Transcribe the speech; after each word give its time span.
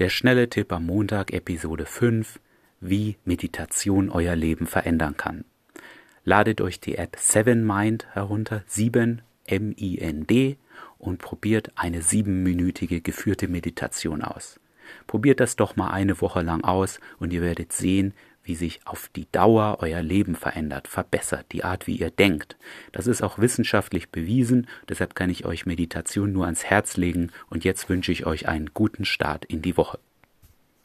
Der 0.00 0.08
schnelle 0.08 0.50
Tipp 0.50 0.72
am 0.72 0.86
Montag, 0.86 1.32
Episode 1.32 1.86
5, 1.86 2.40
wie 2.80 3.16
Meditation 3.24 4.10
euer 4.10 4.34
Leben 4.34 4.66
verändern 4.66 5.16
kann. 5.16 5.44
Ladet 6.24 6.60
euch 6.60 6.80
die 6.80 6.96
App 6.96 7.16
7Mind 7.16 8.06
herunter, 8.12 8.64
7 8.66 9.22
M-I-N-D 9.46 10.56
und 10.98 11.18
probiert 11.18 11.70
eine 11.76 12.02
siebenminütige 12.02 13.02
geführte 13.02 13.46
Meditation 13.46 14.22
aus. 14.22 14.58
Probiert 15.06 15.38
das 15.38 15.54
doch 15.54 15.76
mal 15.76 15.90
eine 15.90 16.20
Woche 16.20 16.42
lang 16.42 16.64
aus 16.64 16.98
und 17.20 17.32
ihr 17.32 17.42
werdet 17.42 17.72
sehen, 17.72 18.14
wie 18.44 18.54
sich 18.54 18.80
auf 18.84 19.08
die 19.16 19.26
Dauer 19.32 19.78
euer 19.80 20.02
Leben 20.02 20.36
verändert, 20.36 20.86
verbessert, 20.86 21.46
die 21.52 21.64
Art, 21.64 21.86
wie 21.86 21.96
ihr 21.96 22.10
denkt. 22.10 22.56
Das 22.92 23.06
ist 23.06 23.22
auch 23.22 23.38
wissenschaftlich 23.38 24.10
bewiesen, 24.10 24.68
deshalb 24.88 25.14
kann 25.14 25.30
ich 25.30 25.44
euch 25.44 25.66
Meditation 25.66 26.32
nur 26.32 26.44
ans 26.44 26.64
Herz 26.64 26.96
legen 26.96 27.32
und 27.48 27.64
jetzt 27.64 27.88
wünsche 27.88 28.12
ich 28.12 28.26
euch 28.26 28.46
einen 28.48 28.70
guten 28.74 29.04
Start 29.04 29.44
in 29.44 29.62
die 29.62 29.76
Woche. 29.76 29.98